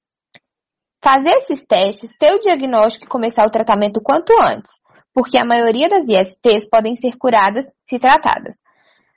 Fazer 1.04 1.32
esses 1.32 1.66
testes, 1.66 2.16
ter 2.18 2.34
o 2.34 2.40
diagnóstico 2.40 3.06
e 3.06 3.10
começar 3.10 3.46
o 3.46 3.52
tratamento 3.52 4.02
quanto 4.02 4.32
antes, 4.42 4.80
porque 5.14 5.38
a 5.38 5.44
maioria 5.44 5.90
das 5.90 6.08
ISTs 6.08 6.70
podem 6.70 6.96
ser 6.96 7.18
curadas 7.18 7.66
se 7.90 8.00
tratadas. 8.00 8.56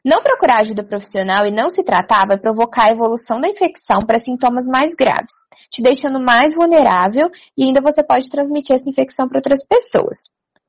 Não 0.04 0.20
procurar 0.20 0.60
ajuda 0.60 0.82
profissional 0.82 1.46
e 1.46 1.52
não 1.52 1.70
se 1.70 1.84
tratar 1.84 2.26
vai 2.26 2.38
provocar 2.38 2.86
a 2.86 2.90
evolução 2.90 3.40
da 3.40 3.48
infecção 3.48 4.00
para 4.04 4.18
sintomas 4.18 4.66
mais 4.66 4.96
graves, 4.98 5.34
te 5.70 5.80
deixando 5.80 6.18
mais 6.20 6.54
vulnerável 6.54 7.28
e 7.56 7.64
ainda 7.64 7.80
você 7.80 8.02
pode 8.02 8.28
transmitir 8.28 8.74
essa 8.74 8.90
infecção 8.90 9.28
para 9.28 9.38
outras 9.38 9.64
pessoas. 9.64 10.18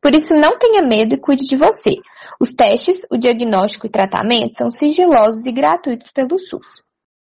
Por 0.06 0.14
isso, 0.14 0.36
não 0.36 0.56
tenha 0.60 0.84
medo 0.84 1.16
e 1.16 1.18
cuide 1.18 1.46
de 1.46 1.58
você. 1.58 1.96
Os 2.40 2.50
testes, 2.50 3.02
o 3.12 3.18
diagnóstico 3.18 3.88
e 3.88 3.90
tratamento 3.90 4.56
são 4.56 4.70
sigilosos 4.70 5.48
e 5.48 5.52
gratuitos 5.52 6.12
pelo 6.12 6.38
SUS. 6.38 6.84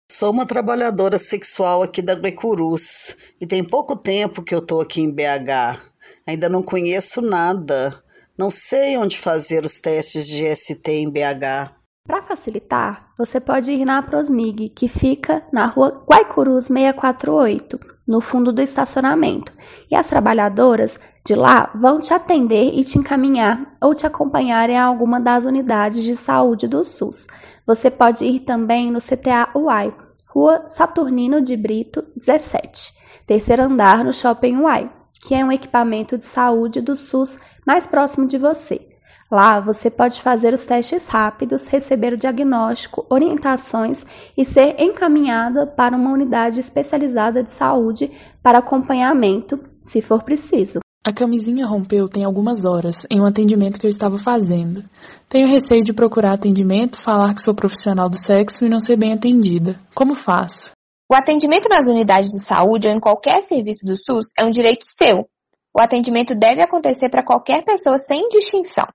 Sou 0.09 0.31
uma 0.31 0.47
trabalhadora 0.47 1.19
sexual 1.19 1.83
aqui 1.83 2.01
da 2.01 2.15
Guecurus 2.15 3.17
e 3.41 3.45
tem 3.45 3.65
pouco 3.65 3.97
tempo 3.97 4.41
que 4.41 4.55
eu 4.55 4.61
estou 4.61 4.81
aqui 4.81 5.01
em 5.01 5.13
BH. 5.13 5.81
Ainda 6.25 6.49
não 6.49 6.63
conheço 6.63 7.21
nada. 7.21 8.01
Não 8.39 8.53
sei 8.53 8.97
onde 8.97 9.19
fazer 9.19 9.67
os 9.67 9.81
testes 9.81 10.29
de 10.29 10.47
ST 10.55 10.93
em 10.93 11.11
BH. 11.11 11.75
Para 12.07 12.23
facilitar, 12.23 13.11
você 13.19 13.41
pode 13.41 13.73
ir 13.73 13.85
na 13.85 14.01
Prosmig, 14.01 14.69
que 14.69 14.87
fica 14.87 15.45
na 15.53 15.67
rua 15.67 15.93
Guaicurus 16.09 16.67
648, 16.67 17.81
no 18.07 18.21
fundo 18.21 18.53
do 18.53 18.63
estacionamento. 18.63 19.53
E 19.91 19.97
as 19.97 20.07
trabalhadoras 20.07 21.01
de 21.25 21.35
lá 21.35 21.71
vão 21.75 22.01
te 22.01 22.13
atender 22.15 22.73
e 22.75 22.83
te 22.85 22.99
encaminhar 22.99 23.73
ou 23.81 23.95
te 23.95 24.07
acompanhar 24.07 24.71
em 24.71 24.79
alguma 24.79 25.21
das 25.21 25.45
unidades 25.45 26.03
de 26.03 26.17
saúde 26.17 26.67
do 26.67 26.83
SUS. 26.83 27.27
Você 27.67 27.91
pode 27.91 28.25
ir 28.25 28.41
também 28.41 28.91
no 28.91 28.99
CTA 28.99 29.51
UAI, 29.55 29.95
Rua 30.27 30.65
Saturnino 30.69 31.41
de 31.41 31.57
Brito, 31.57 32.05
17, 32.17 32.95
terceiro 33.27 33.65
andar 33.65 34.05
no 34.05 34.13
Shopping 34.13 34.57
UAI, 34.57 34.91
que 35.21 35.35
é 35.35 35.45
um 35.45 35.53
equipamento 35.53 36.17
de 36.17 36.25
saúde 36.25 36.81
do 36.81 36.97
SUS 36.97 37.39
mais 37.67 37.87
próximo 37.87 38.27
de 38.27 38.39
você. 38.39 38.89
Lá 39.31 39.61
você 39.61 39.89
pode 39.89 40.21
fazer 40.21 40.53
os 40.53 40.67
testes 40.67 41.07
rápidos, 41.07 41.69
receber 41.69 42.13
o 42.13 42.17
diagnóstico, 42.17 43.07
orientações 43.09 44.05
e 44.37 44.45
ser 44.45 44.75
encaminhada 44.81 45.69
para 45.69 45.97
uma 45.97 46.11
unidade 46.11 46.59
especializada 46.59 47.41
de 47.45 47.53
saúde 47.53 48.11
para 48.43 48.59
acompanhamento, 48.59 49.61
se 49.79 50.03
for 50.03 50.25
preciso. 50.25 50.81
A 51.03 51.15
camisinha 51.15 51.67
rompeu 51.67 52.11
tem 52.11 52.27
algumas 52.27 52.67
horas, 52.67 52.97
em 53.11 53.19
um 53.23 53.25
atendimento 53.25 53.81
que 53.81 53.87
eu 53.87 53.91
estava 53.91 54.19
fazendo. 54.19 54.85
Tenho 55.31 55.49
receio 55.49 55.83
de 55.83 55.95
procurar 55.95 56.35
atendimento, 56.35 56.99
falar 56.99 57.35
que 57.35 57.41
sou 57.41 57.55
profissional 57.55 58.07
do 58.07 58.19
sexo 58.19 58.67
e 58.67 58.69
não 58.69 58.79
ser 58.79 58.99
bem 58.99 59.15
atendida. 59.15 59.81
Como 59.95 60.15
faço? 60.15 60.73
O 61.11 61.15
atendimento 61.15 61.71
nas 61.71 61.87
unidades 61.87 62.29
de 62.29 62.45
saúde 62.45 62.87
ou 62.87 62.93
em 62.93 63.01
qualquer 63.01 63.43
serviço 63.45 63.85
do 63.85 63.97
SUS 63.97 64.27
é 64.39 64.45
um 64.45 64.51
direito 64.51 64.85
seu. 64.85 65.27
O 65.75 65.81
atendimento 65.81 66.35
deve 66.35 66.61
acontecer 66.61 67.09
para 67.09 67.25
qualquer 67.25 67.65
pessoa 67.65 67.99
sem 67.99 68.29
distinção. 68.29 68.87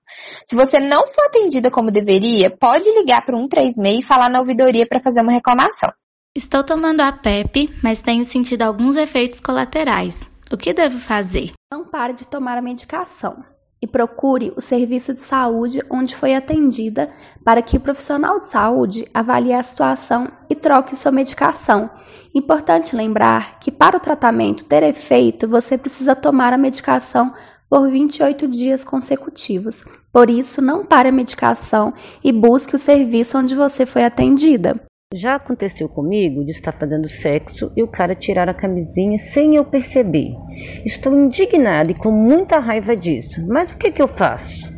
Se 0.46 0.54
você 0.54 0.78
não 0.78 1.08
for 1.08 1.24
atendida 1.26 1.72
como 1.72 1.90
deveria, 1.90 2.56
pode 2.56 2.88
ligar 2.88 3.26
para 3.26 3.34
o 3.34 3.40
136 3.40 3.98
e 3.98 4.02
falar 4.06 4.30
na 4.30 4.38
ouvidoria 4.38 4.86
para 4.86 5.02
fazer 5.02 5.22
uma 5.22 5.32
reclamação. 5.32 5.90
Estou 6.36 6.62
tomando 6.62 7.00
a 7.00 7.10
PEP, 7.10 7.68
mas 7.82 7.98
tenho 7.98 8.24
sentido 8.24 8.62
alguns 8.62 8.94
efeitos 8.94 9.40
colaterais. 9.40 10.35
O 10.50 10.56
que 10.56 10.72
devo 10.72 10.98
fazer? 10.98 11.52
Não 11.72 11.84
pare 11.84 12.12
de 12.12 12.26
tomar 12.26 12.56
a 12.56 12.62
medicação 12.62 13.44
e 13.82 13.86
procure 13.86 14.52
o 14.56 14.60
serviço 14.60 15.12
de 15.12 15.20
saúde 15.20 15.80
onde 15.90 16.16
foi 16.16 16.34
atendida 16.34 17.12
para 17.44 17.60
que 17.60 17.76
o 17.76 17.80
profissional 17.80 18.38
de 18.40 18.46
saúde 18.46 19.08
avalie 19.12 19.52
a 19.52 19.62
situação 19.62 20.30
e 20.48 20.54
troque 20.54 20.96
sua 20.96 21.12
medicação 21.12 21.90
Importante 22.36 22.94
lembrar 22.94 23.58
que 23.58 23.72
para 23.72 23.96
o 23.96 24.00
tratamento 24.00 24.66
ter 24.66 24.82
efeito, 24.82 25.48
você 25.48 25.78
precisa 25.78 26.14
tomar 26.14 26.52
a 26.52 26.58
medicação 26.58 27.32
por 27.66 27.90
28 27.90 28.46
dias 28.46 28.84
consecutivos. 28.84 29.82
Por 30.12 30.28
isso, 30.28 30.60
não 30.60 30.84
pare 30.84 31.08
a 31.08 31.12
medicação 31.12 31.94
e 32.22 32.30
busque 32.30 32.74
o 32.74 32.78
serviço 32.78 33.38
onde 33.38 33.54
você 33.54 33.86
foi 33.86 34.04
atendida. 34.04 34.78
Já 35.14 35.36
aconteceu 35.36 35.88
comigo 35.88 36.44
de 36.44 36.50
estar 36.50 36.72
fazendo 36.72 37.08
sexo 37.08 37.70
e 37.76 37.82
o 37.82 37.86
cara 37.86 38.16
tirar 38.16 38.48
a 38.48 38.54
camisinha 38.54 39.16
sem 39.18 39.54
eu 39.54 39.64
perceber. 39.64 40.32
Estou 40.84 41.12
indignada 41.14 41.92
e 41.92 41.94
com 41.94 42.10
muita 42.10 42.58
raiva 42.58 42.96
disso. 42.96 43.40
Mas 43.46 43.70
o 43.70 43.78
que, 43.78 43.92
que 43.92 44.02
eu 44.02 44.08
faço? 44.08 44.74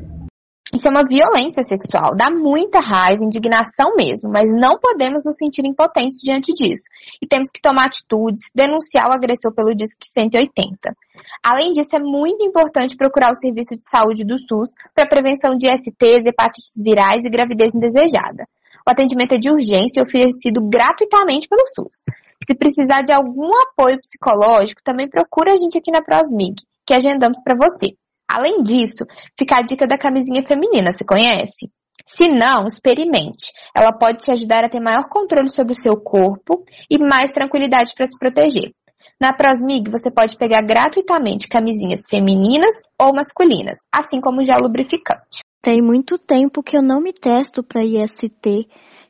Isso 0.71 0.87
é 0.87 0.91
uma 0.91 1.09
violência 1.09 1.65
sexual, 1.65 2.15
dá 2.15 2.31
muita 2.31 2.79
raiva, 2.79 3.25
indignação 3.25 3.97
mesmo, 3.97 4.29
mas 4.31 4.45
não 4.53 4.79
podemos 4.79 5.25
nos 5.25 5.35
sentir 5.39 5.65
impotentes 5.65 6.19
diante 6.21 6.53
disso. 6.53 6.83
E 7.23 7.27
temos 7.27 7.49
que 7.51 7.63
tomar 7.63 7.87
atitudes, 7.87 8.51
denunciar 8.55 9.09
o 9.09 9.15
agressor 9.15 9.55
pelo 9.55 9.75
Disque 9.75 10.07
180. 10.13 10.95
Além 11.43 11.73
disso, 11.73 11.97
é 11.97 12.01
muito 12.01 12.45
importante 12.45 12.99
procurar 12.99 13.31
o 13.31 13.35
serviço 13.35 13.77
de 13.77 13.89
saúde 13.89 14.25
do 14.27 14.39
SUS 14.39 14.69
para 14.95 15.09
prevenção 15.09 15.57
de 15.57 15.69
STs, 15.69 16.27
hepatites 16.27 16.83
virais 16.85 17.25
e 17.25 17.31
gravidez 17.31 17.75
indesejada. 17.75 18.45
O 18.89 18.91
atendimento 18.91 19.35
é 19.35 19.39
de 19.39 19.51
urgência 19.51 20.01
e 20.01 20.03
oferecido 20.03 20.67
gratuitamente 20.67 21.47
pelo 21.47 21.61
SUS. 21.67 21.99
Se 22.47 22.55
precisar 22.55 23.03
de 23.03 23.13
algum 23.13 23.51
apoio 23.69 24.01
psicológico, 24.01 24.81
também 24.83 25.07
procura 25.07 25.53
a 25.53 25.57
gente 25.59 25.77
aqui 25.77 25.91
na 25.91 26.01
Prosmig, 26.01 26.55
que 26.87 26.95
agendamos 26.95 27.39
para 27.45 27.55
você. 27.55 27.95
Além 28.27 28.63
disso, 28.63 29.05
fica 29.39 29.59
a 29.59 29.63
dica 29.63 29.87
da 29.87 29.99
camisinha 29.99 30.43
feminina, 30.43 30.91
você 30.91 31.05
conhece? 31.05 31.71
Se 32.07 32.29
não, 32.29 32.65
experimente. 32.65 33.53
Ela 33.77 33.93
pode 33.93 34.21
te 34.21 34.31
ajudar 34.31 34.65
a 34.65 34.71
ter 34.71 34.81
maior 34.81 35.07
controle 35.11 35.51
sobre 35.51 35.73
o 35.73 35.79
seu 35.79 35.95
corpo 36.01 36.65
e 36.91 36.99
mais 36.99 37.31
tranquilidade 37.31 37.93
para 37.95 38.07
se 38.07 38.19
proteger. 38.19 38.73
Na 39.21 39.35
Prosmig, 39.35 39.91
você 39.91 40.11
pode 40.11 40.35
pegar 40.39 40.63
gratuitamente 40.63 41.47
camisinhas 41.47 42.07
femininas 42.09 42.75
ou 42.99 43.13
masculinas, 43.13 43.81
assim 43.95 44.19
como 44.19 44.43
gel 44.43 44.61
lubrificante. 44.61 45.43
Tem 45.61 45.83
muito 45.83 46.17
tempo 46.19 46.63
que 46.63 46.77
eu 46.77 46.83
não 46.83 47.01
me 47.01 47.13
testo 47.13 47.65
para 47.65 47.85
IST. 47.85 48.69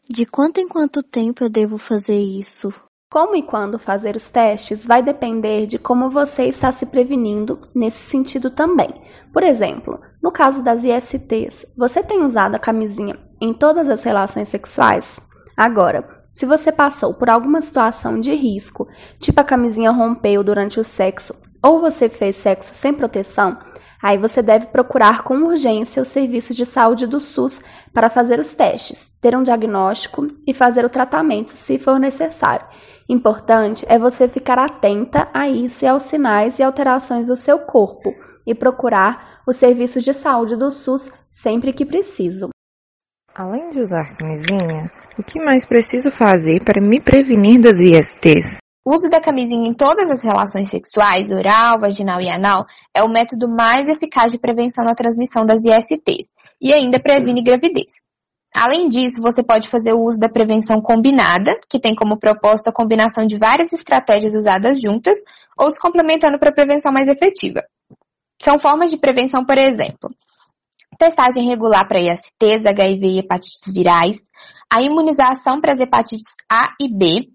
De 0.09 0.25
quanto 0.25 0.59
em 0.59 0.67
quanto 0.67 1.02
tempo 1.02 1.45
eu 1.45 1.50
devo 1.50 1.76
fazer 1.76 2.19
isso? 2.19 2.73
Como 3.11 3.37
e 3.37 3.43
quando 3.43 3.78
fazer 3.78 4.17
os 4.17 4.31
testes 4.31 4.87
vai 4.87 5.02
depender 5.02 5.67
de 5.67 5.78
como 5.78 6.09
você 6.09 6.45
está 6.45 6.73
se 6.73 6.87
prevenindo 6.87 7.69
nesse 7.75 8.00
sentido 8.00 8.50
também. 8.50 8.88
Por 9.31 9.43
exemplo, 9.43 10.00
no 10.23 10.33
caso 10.33 10.62
das 10.62 10.85
ISTs, 10.85 11.67
você 11.76 12.02
tem 12.02 12.23
usado 12.23 12.55
a 12.55 12.59
camisinha 12.59 13.19
em 13.40 13.52
todas 13.52 13.88
as 13.88 14.02
relações 14.02 14.49
sexuais? 14.49 15.21
Agora, 15.55 16.23
se 16.33 16.47
você 16.47 16.73
passou 16.73 17.12
por 17.12 17.28
alguma 17.28 17.61
situação 17.61 18.19
de 18.19 18.35
risco, 18.35 18.88
tipo 19.21 19.38
a 19.38 19.45
camisinha 19.45 19.90
rompeu 19.90 20.43
durante 20.43 20.81
o 20.81 20.85
sexo 20.85 21.35
ou 21.62 21.81
você 21.81 22.09
fez 22.09 22.37
sexo 22.37 22.73
sem 22.73 22.95
proteção, 22.95 23.59
aí 24.02 24.19
você 24.19 24.43
deve 24.43 24.67
procurar 24.67 25.23
com 25.23 25.35
urgência 25.43 26.00
o 26.00 26.05
serviço 26.05 26.55
de 26.55 26.64
saúde 26.64 27.07
do 27.07 27.21
SUS 27.21 27.61
para 27.93 28.11
fazer 28.11 28.38
os 28.38 28.55
testes, 28.55 29.11
ter 29.21 29.37
um 29.37 29.43
diagnóstico 29.43 30.28
e 30.47 30.55
fazer 30.55 30.85
o 30.85 30.88
tratamento 30.88 31.50
se 31.50 31.78
for 31.78 31.99
necessário. 31.99 32.67
Importante 33.09 33.85
é 33.88 33.99
você 33.99 34.28
ficar 34.28 34.59
atenta 34.59 35.28
a 35.33 35.49
isso 35.49 35.85
e 35.85 35.88
aos 35.88 36.02
sinais 36.02 36.59
e 36.59 36.62
alterações 36.62 37.28
do 37.28 37.37
seu 37.37 37.59
corpo 37.59 38.11
e 38.47 38.55
procurar 38.55 39.43
o 39.47 39.52
serviço 39.52 40.00
de 40.00 40.12
saúde 40.12 40.57
do 40.57 40.71
SUS 40.71 41.11
sempre 41.31 41.73
que 41.73 41.85
preciso. 41.85 42.49
Além 43.35 43.71
de 43.71 43.81
usar 43.81 44.17
camisinha, 44.17 44.90
o 45.19 45.23
que 45.23 45.40
mais 45.40 45.64
preciso 45.64 46.11
fazer 46.11 46.62
para 46.64 46.81
me 46.81 47.00
prevenir 47.00 47.61
das 47.61 47.78
ISTs? 47.78 48.59
O 48.85 48.94
uso 48.94 49.08
da 49.11 49.20
camisinha 49.20 49.68
em 49.68 49.75
todas 49.75 50.11
as 50.11 50.23
relações 50.23 50.68
sexuais, 50.68 51.30
oral, 51.30 51.80
vaginal 51.80 52.20
e 52.20 52.30
anal, 52.30 52.64
é 52.94 53.02
o 53.02 53.08
método 53.08 53.49
mais 53.49 53.88
eficaz 53.88 54.32
de 54.32 54.38
prevenção 54.38 54.85
da 54.85 54.94
transmissão 54.94 55.44
das 55.44 55.62
ISTs 55.64 56.30
e 56.61 56.73
ainda 56.73 57.00
previne 57.00 57.42
gravidez. 57.42 57.92
Além 58.54 58.88
disso, 58.88 59.20
você 59.20 59.42
pode 59.42 59.68
fazer 59.68 59.92
o 59.92 60.02
uso 60.02 60.18
da 60.18 60.28
prevenção 60.28 60.80
combinada, 60.80 61.54
que 61.68 61.78
tem 61.78 61.94
como 61.94 62.18
proposta 62.18 62.70
a 62.70 62.73
combinação 62.73 63.26
de 63.26 63.38
várias 63.38 63.73
estratégias 63.73 64.35
usadas 64.35 64.80
juntas 64.80 65.18
ou 65.58 65.70
se 65.70 65.78
complementando 65.78 66.38
para 66.38 66.52
prevenção 66.52 66.92
mais 66.92 67.08
efetiva. 67.08 67.62
São 68.40 68.58
formas 68.58 68.90
de 68.90 68.99
prevenção, 68.99 69.44
por 69.44 69.58
exemplo, 69.58 70.11
testagem 70.99 71.47
regular 71.47 71.87
para 71.87 72.00
ISTs, 72.00 72.66
HIV 72.66 73.06
e 73.06 73.18
hepatites 73.18 73.73
virais, 73.73 74.16
a 74.73 74.82
imunização 74.82 75.61
para 75.61 75.73
as 75.73 75.80
hepatites 75.80 76.35
A 76.50 76.75
e 76.80 76.88
B, 76.92 77.28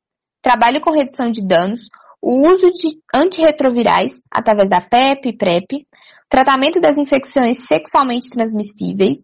trabalho 0.44 0.82
com 0.82 0.92
redução 0.92 1.32
de 1.32 1.42
danos, 1.42 1.88
o 2.22 2.48
uso 2.48 2.72
de 2.72 3.00
antirretrovirais 3.14 4.12
através 4.30 4.70
da 4.70 4.82
PEP 4.82 5.30
e 5.30 5.38
PrEP, 5.38 5.88
tratamento 6.30 6.80
das 6.82 6.98
infecções 6.98 7.66
sexualmente 7.66 8.30
transmissíveis, 8.30 9.20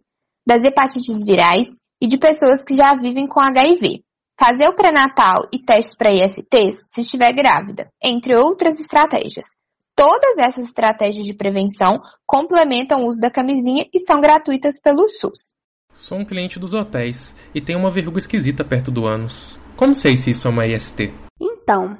das 0.48 0.64
hepatites 0.64 1.24
virais 1.24 1.68
e 2.02 2.08
de 2.08 2.18
pessoas 2.18 2.64
que 2.64 2.74
já 2.74 2.96
vivem 2.96 3.28
com 3.28 3.40
HIV. 3.40 4.02
Fazer 4.40 4.70
o 4.70 4.76
pré-natal 4.76 5.44
e 5.54 5.60
testes 5.60 5.96
para 5.96 6.12
ISTs 6.12 6.86
se 6.88 7.02
estiver 7.02 7.34
grávida, 7.34 7.90
entre 8.02 8.38
outras 8.38 8.80
estratégias. 8.80 9.46
Todas 9.96 10.38
essas 10.38 10.64
estratégias 10.64 11.26
de 11.26 11.34
prevenção 11.34 12.00
complementam 12.26 13.02
o 13.02 13.08
uso 13.08 13.20
da 13.20 13.30
camisinha 13.30 13.86
e 13.94 14.00
são 14.00 14.22
gratuitas 14.22 14.80
pelo 14.82 15.10
SUS. 15.10 15.54
Sou 15.94 16.18
um 16.18 16.26
cliente 16.26 16.58
dos 16.58 16.74
hotéis 16.74 17.36
e 17.54 17.62
tenho 17.62 17.78
uma 17.78 17.92
verruga 17.92 18.18
esquisita 18.18 18.64
perto 18.64 18.90
do 18.90 19.06
ânus. 19.06 19.60
Como 19.76 19.94
sei 19.94 20.18
se 20.18 20.32
isso 20.32 20.48
é 20.48 20.50
uma 20.50 20.66
IST? 20.66 21.14
Então, 21.40 21.98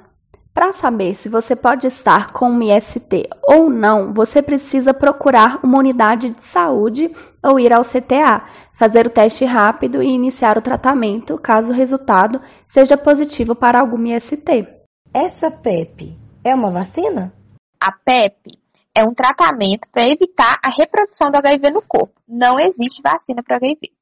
para 0.52 0.72
saber 0.72 1.14
se 1.14 1.28
você 1.28 1.54
pode 1.54 1.86
estar 1.86 2.32
com 2.32 2.50
um 2.50 2.60
IST 2.60 3.28
ou 3.42 3.70
não, 3.70 4.12
você 4.12 4.42
precisa 4.42 4.92
procurar 4.92 5.60
uma 5.62 5.78
unidade 5.78 6.30
de 6.30 6.42
saúde 6.42 7.10
ou 7.42 7.60
ir 7.60 7.72
ao 7.72 7.82
CTA, 7.82 8.42
fazer 8.74 9.06
o 9.06 9.10
teste 9.10 9.44
rápido 9.44 10.02
e 10.02 10.08
iniciar 10.08 10.58
o 10.58 10.62
tratamento, 10.62 11.38
caso 11.38 11.72
o 11.72 11.76
resultado 11.76 12.40
seja 12.66 12.96
positivo 12.96 13.54
para 13.54 13.80
algum 13.80 14.04
IST. 14.06 14.66
Essa 15.14 15.50
PEP 15.50 16.18
é 16.42 16.54
uma 16.54 16.70
vacina? 16.70 17.32
A 17.80 17.92
PEP 17.92 18.59
é 18.96 19.04
um 19.04 19.14
tratamento 19.14 19.88
para 19.92 20.08
evitar 20.08 20.58
a 20.64 20.70
reprodução 20.70 21.30
do 21.30 21.36
HIV 21.36 21.70
no 21.70 21.82
corpo. 21.82 22.14
Não 22.28 22.58
existe 22.58 23.00
vacina 23.02 23.42
para 23.42 23.56
HIV. 23.56 23.92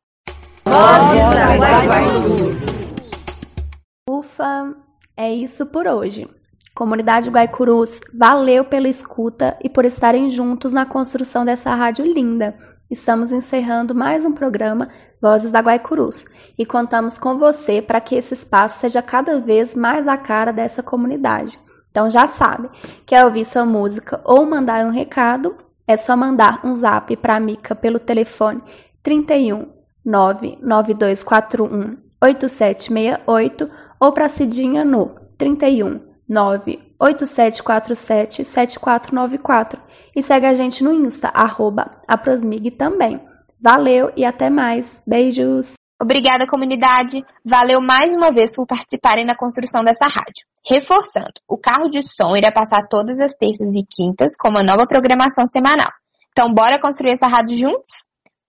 Ufa, 4.09 4.75
é 5.17 5.33
isso 5.33 5.67
por 5.67 5.87
hoje. 5.87 6.29
Comunidade 6.75 7.29
Guaicurus, 7.29 8.01
valeu 8.17 8.65
pela 8.65 8.89
escuta 8.89 9.59
e 9.63 9.69
por 9.69 9.85
estarem 9.85 10.31
juntos 10.31 10.73
na 10.73 10.87
construção 10.87 11.45
dessa 11.45 11.75
rádio 11.75 12.05
linda. 12.05 12.57
Estamos 12.91 13.33
encerrando 13.33 13.95
mais 13.95 14.25
um 14.25 14.33
programa 14.33 14.89
Vozes 15.21 15.51
da 15.51 15.61
Guaicurus 15.61 16.25
e 16.57 16.65
contamos 16.65 17.19
com 17.19 17.37
você 17.37 17.83
para 17.83 18.01
que 18.01 18.15
esse 18.15 18.33
espaço 18.33 18.79
seja 18.79 19.03
cada 19.03 19.41
vez 19.41 19.75
mais 19.75 20.09
a 20.09 20.17
cara 20.17 20.53
dessa 20.53 20.83
comunidade. 20.83 21.59
Então 21.91 22.11
já 22.11 22.27
sabe, 22.27 22.69
quer 23.07 23.25
ouvir 23.25 23.45
sua 23.45 23.65
música 23.65 24.21
ou 24.25 24.45
mandar 24.47 24.85
um 24.87 24.91
recado? 24.91 25.57
É 25.87 25.97
só 25.97 26.17
mandar 26.17 26.61
um 26.65 26.75
zap 26.75 27.17
para 27.17 27.37
a 27.37 27.41
Mica 27.41 27.75
pelo 27.75 27.99
telefone 27.99 28.63
31 29.03 29.69
99241 30.05 31.97
8768 32.21 33.71
ou 33.99 34.13
para 34.13 34.27
a 34.27 34.29
Cidinha 34.29 34.85
no 34.85 35.17
31 35.37 36.01
98747 36.29 38.45
7494 38.45 39.81
e 40.15 40.23
segue 40.23 40.47
a 40.47 40.55
gente 40.55 40.85
no 40.85 40.93
Insta, 40.93 41.29
arroba 41.29 41.91
aprosmig 42.07 42.71
também. 42.73 43.21
Valeu 43.61 44.13
e 44.17 44.25
até 44.25 44.49
mais. 44.51 45.03
Beijos! 45.07 45.78
Obrigada, 46.01 46.47
comunidade. 46.47 47.25
Valeu 47.45 47.81
mais 47.81 48.15
uma 48.15 48.31
vez 48.31 48.55
por 48.55 48.67
participarem 48.67 49.27
na 49.27 49.37
construção 49.37 49.83
dessa 49.83 50.05
rádio. 50.05 50.47
Reforçando, 50.65 51.33
o 51.49 51.59
carro 51.59 51.91
de 51.91 52.03
som 52.03 52.37
irá 52.37 52.53
passar 52.53 52.87
todas 52.89 53.19
as 53.19 53.35
terças 53.35 53.75
e 53.75 53.85
quintas 53.85 54.37
com 54.39 54.49
uma 54.49 54.63
nova 54.63 54.87
programação 54.87 55.45
semanal. 55.53 55.91
Então, 56.31 56.55
bora 56.55 56.81
construir 56.81 57.11
essa 57.11 57.27
rádio 57.27 57.59
juntos? 57.59 57.91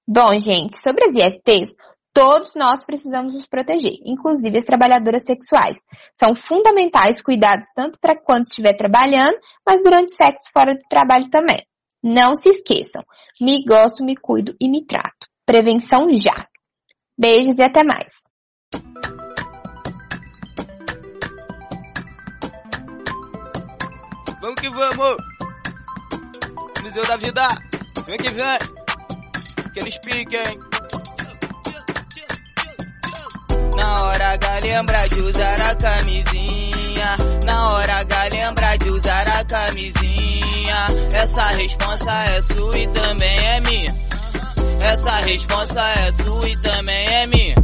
Bom, 0.07 0.37
gente, 0.37 0.77
sobre 0.77 1.05
as 1.05 1.15
ISTs, 1.15 1.75
todos 2.13 2.51
nós 2.55 2.83
precisamos 2.83 3.33
nos 3.33 3.47
proteger, 3.47 3.97
inclusive 4.05 4.59
as 4.59 4.65
trabalhadoras 4.65 5.23
sexuais. 5.23 5.79
São 6.13 6.35
fundamentais 6.35 7.19
cuidados 7.19 7.67
tanto 7.75 7.97
para 7.99 8.15
quando 8.15 8.43
estiver 8.43 8.75
trabalhando, 8.75 9.37
mas 9.65 9.81
durante 9.81 10.13
o 10.13 10.15
sexo 10.15 10.43
fora 10.53 10.75
do 10.75 10.81
trabalho 10.87 11.29
também. 11.31 11.65
Não 12.03 12.35
se 12.35 12.49
esqueçam, 12.49 13.03
me 13.41 13.63
gosto, 13.65 14.05
me 14.05 14.15
cuido 14.15 14.55
e 14.61 14.69
me 14.69 14.85
trato. 14.85 15.27
Prevenção 15.47 16.11
já! 16.11 16.47
Beijos 17.19 17.57
e 17.57 17.63
até 17.63 17.83
mais. 17.83 18.07
Vamos 24.39 24.55
que 24.61 24.69
vamos! 24.69 25.17
Museu 26.81 27.05
da 27.05 27.17
vida! 27.17 27.47
Vem 28.05 28.17
que 28.17 28.31
vem! 28.31 28.57
Que 29.73 29.79
eles 29.81 29.97
piquem! 29.97 30.59
Na 33.75 34.03
hora 34.03 34.29
H 34.31 34.59
lembra 34.61 35.09
de 35.09 35.19
usar 35.19 35.61
a 35.61 35.75
camisinha. 35.75 37.17
Na 37.45 37.69
hora 37.73 37.97
H 37.97 38.23
lembra 38.31 38.77
de 38.77 38.89
usar 38.91 39.27
a 39.27 39.43
camisinha. 39.43 40.75
Essa 41.13 41.43
responsa 41.47 42.11
é 42.11 42.41
sua 42.41 42.77
e 42.77 42.87
também 42.87 43.45
é 43.45 43.59
minha. 43.59 44.08
Essa 44.81 45.11
responsa 45.25 45.79
é 45.79 46.11
sua 46.13 46.49
e 46.49 46.57
também 46.57 47.07
é 47.07 47.27
minha. 47.27 47.58